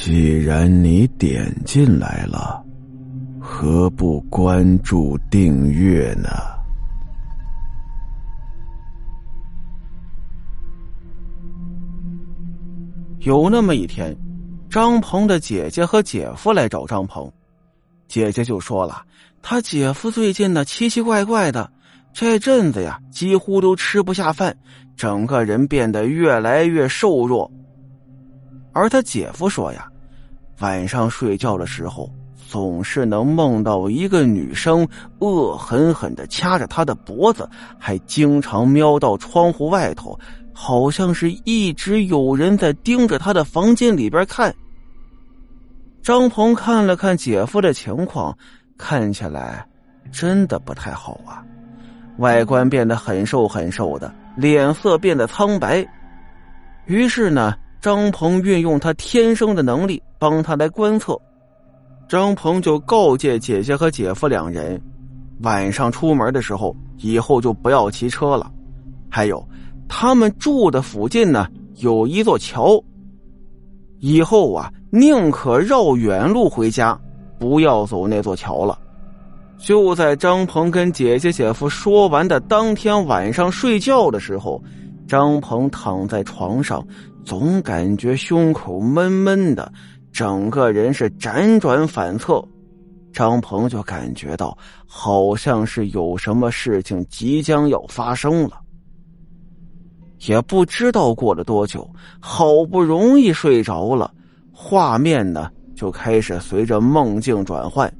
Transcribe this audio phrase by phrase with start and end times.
[0.00, 2.64] 既然你点进来了，
[3.40, 6.28] 何不关注订阅呢？
[13.18, 14.16] 有那么一天，
[14.70, 17.30] 张鹏的姐姐和姐夫来找张鹏，
[18.06, 19.02] 姐姐就说了，
[19.42, 21.72] 他姐夫最近呢奇奇怪怪的，
[22.12, 24.56] 这阵子呀几乎都吃不下饭，
[24.96, 27.50] 整个人变得越来越瘦弱。
[28.78, 29.88] 而他姐夫说呀，
[30.60, 32.08] 晚上睡觉的时候
[32.48, 34.86] 总是能梦到一个女生
[35.18, 40.16] 恶狠狠的掐着他的脖子，还经常瞄到窗户外头。
[40.60, 44.52] 好像是一直有人在盯着他的房间里边看。
[46.02, 48.36] 张鹏看了看姐夫的情况，
[48.76, 49.64] 看起来
[50.10, 51.44] 真的不太好啊，
[52.18, 55.86] 外观变得很瘦很瘦的，脸色变得苍白。
[56.86, 61.18] 于是呢，张鹏运用他天生的能力帮他来观测。
[62.08, 64.80] 张鹏就告诫姐姐和姐夫两人，
[65.42, 68.50] 晚上出门的时候以后就不要骑车了，
[69.08, 69.46] 还有。
[69.88, 72.82] 他们住的附近呢，有一座桥。
[74.00, 76.98] 以后啊，宁可绕远路回家，
[77.38, 78.78] 不要走那座桥了。
[79.56, 84.62] 就在张鹏跟姐姐、姐夫说完的当天晚上睡觉的时候，
[85.08, 86.86] 张鹏躺在床上，
[87.28, 89.70] 总感觉胸口闷闷的，
[90.10, 92.42] 整个人是辗转反侧。
[93.12, 98.58] 张鹏就感觉到，好像是有什么事情即将要发生了。
[100.26, 101.86] 也不知道过了多久，
[102.18, 104.10] 好不容易睡着了，
[104.50, 107.92] 画面呢就开始随着梦境转换。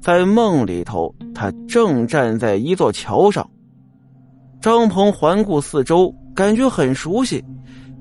[0.00, 3.46] 在梦里头，他正站在一座桥上。
[4.62, 7.44] 张鹏环顾四周，感觉很熟悉，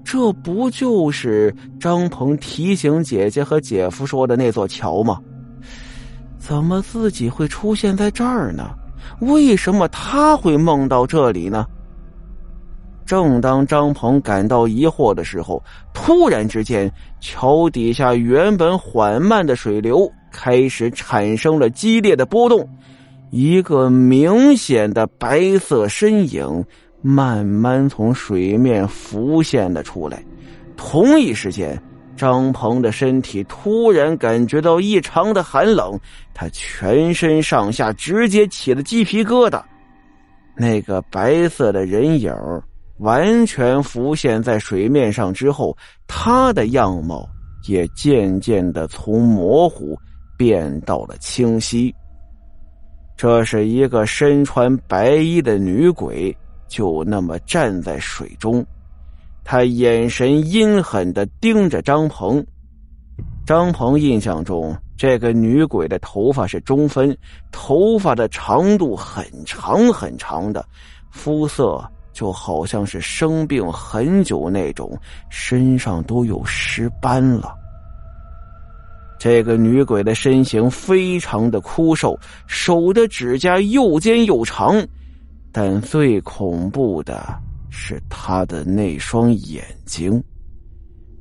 [0.06, 5.20] 这不就是张鹏提醒姐姐和姐夫说的那座桥吗？
[6.38, 8.70] 怎么自己会出现在这儿呢？
[9.20, 11.66] 为什么他会梦到这里呢？
[13.04, 15.62] 正当张鹏感到疑惑的时候，
[15.92, 22.68] 突然之间，桥底下原本缓慢的水流开始产生了激烈的波动，
[23.32, 26.64] 一个明显的白色身影
[27.08, 30.26] 慢慢从水面浮现了出来。
[30.76, 31.80] 同一时间，
[32.18, 36.00] 张鹏的身体突然感觉到异常的寒冷，
[36.34, 39.62] 他全身上下直接起了鸡皮疙瘩。
[40.56, 42.34] 那个白色的人影
[42.98, 45.78] 完全浮现在水面上之后，
[46.08, 47.30] 他的样貌
[47.68, 49.96] 也渐渐的从模糊
[50.36, 51.94] 变到了清晰。
[53.16, 56.36] 这是一个身穿白衣的女鬼，
[56.68, 58.66] 就那么站在水中，
[59.44, 62.46] 他眼神阴狠的盯着张鹏。
[63.46, 67.16] 张鹏印象中，这个女鬼的头发是中分，
[67.52, 70.66] 头发的长度很长很长的，
[71.12, 71.84] 肤色。
[72.16, 74.98] 就好像是生病很久那种，
[75.30, 77.54] 身上都有尸斑了。
[79.20, 82.18] 这个女鬼的身形非常的枯瘦，
[82.48, 84.82] 手的指甲又尖又长，
[85.58, 87.26] 但最恐怖的
[87.70, 90.22] 是他的那双眼睛，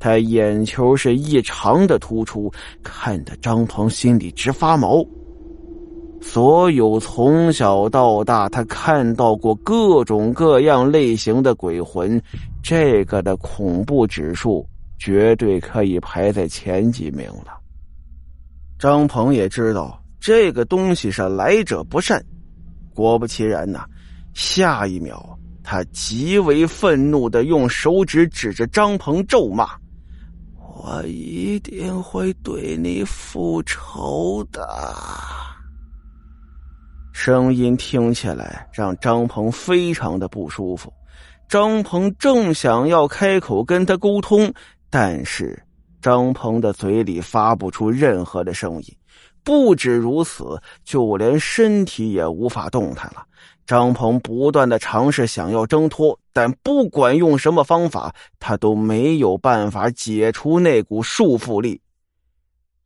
[0.00, 2.52] 他眼球是异常的突出，
[2.82, 5.06] 看得张鹏心里直发毛。
[6.20, 12.20] 所有从小到大他看到过各种各样类型的鬼魂，
[12.60, 14.66] 这个的恐怖指数
[14.98, 17.56] 绝对可以排在前几名了。
[18.80, 22.20] 张鹏也知道这个东西是来者不善，
[22.92, 23.84] 果不其然呐，
[24.34, 29.70] 下一秒他极为愤怒的用手指指着张鹏咒骂
[30.58, 34.68] ：“我一定会对你复仇的。”
[37.14, 40.92] 声音听起来让张鹏非常的不舒服。
[41.48, 44.52] 张鹏正想要开口跟他沟通，
[44.90, 45.62] 但是
[46.02, 48.96] 张鹏的嘴里发不出任何的声音。
[49.44, 53.24] 不止如此，就连身体也无法动弹了。
[53.66, 61.80] 张鹏不断的尝试想要挣脱，但不管用什么方法，他都没有办法解除那股束缚力。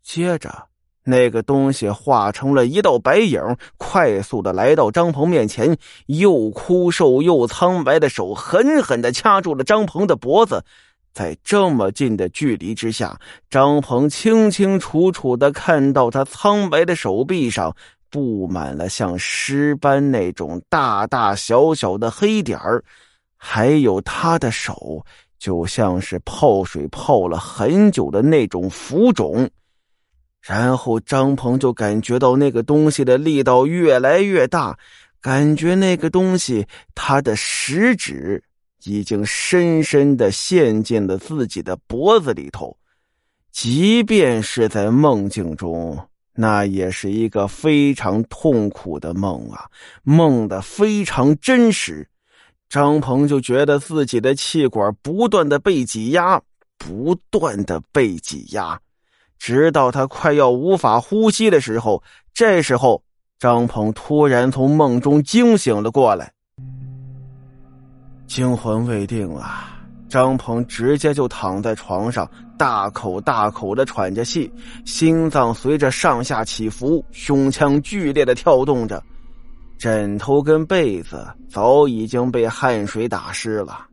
[0.03, 0.69] 接着。
[1.05, 3.41] 那个东西化成了一道白影，
[3.79, 10.63] 快速的来到张鹏面前，又枯瘦又苍白的手狠狠的掐住了张鹏的脖子。
[11.15, 17.75] 在这么近的距离之下，张鹏清清楚楚的看到他苍白的手臂上
[18.11, 22.83] 布满了像尸斑那种大大小小的黑点儿，
[23.37, 25.05] 还有他的手
[25.39, 29.49] 就像是泡水泡了很久的那种浮肿。
[30.41, 34.79] 然后张鹏就感觉到那个东西的力道越来越大，
[35.21, 38.43] 感觉那个东西他的食指
[38.85, 42.75] 已经深深的陷进了自己的脖子里头。
[43.51, 46.08] 即便是在梦境中，
[46.40, 49.67] 那也是一个非常痛苦的梦啊，
[50.05, 52.08] 梦的非常真实。
[52.69, 56.40] 张鹏就觉得自己的气管不断的被挤压，
[56.79, 58.79] 不断的被挤压，
[59.37, 62.00] 直到他快要无法呼吸的时候。
[62.32, 63.02] 这时候，
[63.40, 66.32] 张鹏突然从梦中惊醒了过来，
[68.29, 69.75] 惊魂未定啊。
[70.08, 74.53] 张鹏直接就躺在床上，大口大口的喘着气，
[74.85, 79.03] 心脏随着上下起伏，胸腔剧烈的跳动着，
[79.79, 83.87] 枕头跟被子早已经被汗水打湿了。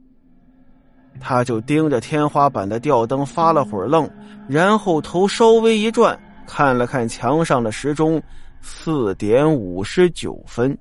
[1.22, 4.10] 他就盯着天花板的吊灯发了会儿愣，
[4.50, 8.22] 然后头稍微一转，看了看墙上的时钟，
[8.62, 10.78] 四点五十九分。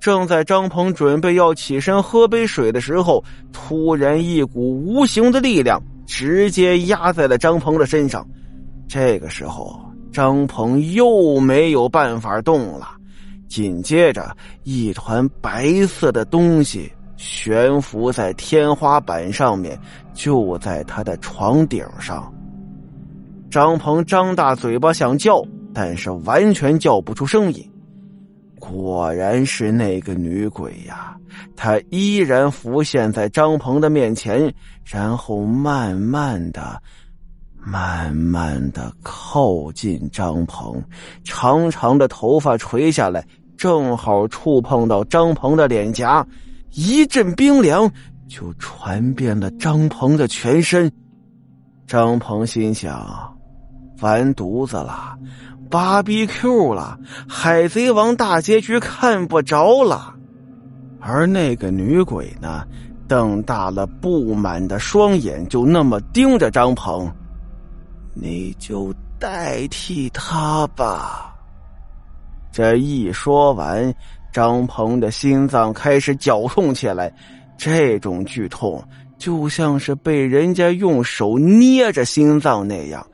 [0.00, 3.22] 正在张鹏准备要起身喝杯水的时候，
[3.52, 8.26] 突然一股无形的力量直接压在了张鹏的身上。
[8.88, 9.78] 这个时候，
[10.12, 12.88] 张鹏又没有办法动了。
[13.48, 19.78] 紧接着，一团白色的东西悬浮在天花板上面，
[20.14, 22.32] 就在他的床顶上。
[23.50, 25.42] 张鹏张大嘴巴想叫，
[25.72, 27.70] 但是完全叫不出声音。
[28.58, 31.16] 果然是那个女鬼呀！
[31.54, 34.52] 她依然浮现在张鹏的面前，
[34.84, 36.80] 然后慢慢的、
[37.60, 40.82] 慢慢的靠近张鹏，
[41.24, 43.24] 长长的头发垂下来，
[43.56, 46.26] 正好触碰到张鹏的脸颊，
[46.72, 47.90] 一阵冰凉
[48.28, 50.90] 就传遍了张鹏的全身。
[51.86, 53.36] 张鹏心想：
[54.00, 55.16] 完犊子了！
[55.70, 56.98] 芭比 Q 了，
[57.28, 60.14] 海贼王大结局看不着了，
[61.00, 62.64] 而那个女鬼呢，
[63.08, 67.10] 瞪大了不满的双眼，就那么盯着张鹏。
[68.14, 71.34] 你就代替他吧。
[72.50, 73.94] 这一说完，
[74.32, 77.12] 张鹏的心脏开始绞痛起来，
[77.58, 78.82] 这种剧痛
[79.18, 83.06] 就像是被人家用手捏着心脏那样。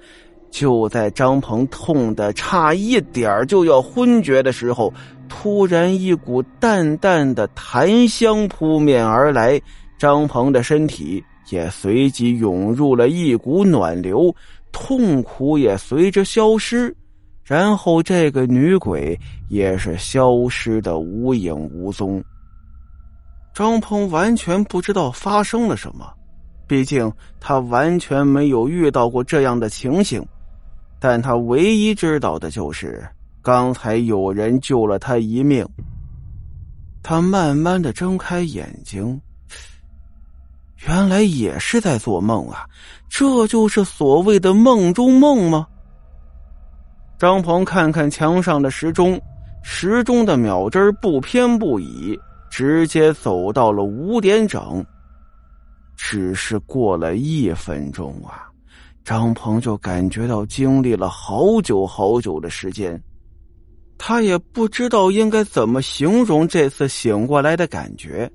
[0.53, 4.93] 就在张鹏痛的差一点就要昏厥的时候，
[5.27, 9.59] 突然一股淡淡的檀香扑面而来，
[9.99, 14.33] 张鹏的身体也随即涌入了一股暖流，
[14.71, 16.95] 痛苦也随着消失，
[17.43, 22.23] 然后这个女鬼也是消失的无影无踪。
[23.55, 26.13] 张鹏完全不知道发生了什么，
[26.67, 27.11] 毕竟
[27.41, 30.23] 他完全没有遇到过这样的情形。
[31.03, 33.05] 但他唯一知道的就是，
[33.43, 35.69] 刚才有人救了他一命。
[37.03, 39.21] 他慢慢的睁开眼睛，
[40.87, 42.65] 原来也是在做梦啊！
[43.09, 45.67] 这就是所谓的梦中梦吗？
[47.19, 49.21] 张鹏看看墙上的时钟，
[49.65, 52.17] 时钟的秒针不偏不倚，
[52.49, 54.87] 直接走到了五点整。
[55.97, 58.52] 只是过了一分钟啊！
[59.05, 63.03] 张鹏就感觉到经历了好久好久的时间，
[63.99, 68.31] 他也不知道应该怎么形容这次醒过来的感觉。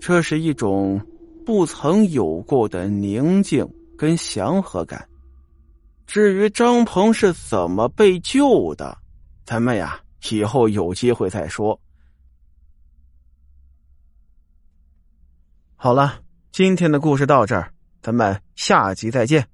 [0.00, 1.00] 这是一种
[1.44, 5.08] 不曾有过的宁静跟祥和感。
[6.06, 8.96] 至于张鹏是怎么被救的，
[9.44, 10.00] 咱们呀
[10.30, 11.78] 以后有机会再说。
[15.76, 19.46] 好了，今天的故事到这儿，咱们下集再见。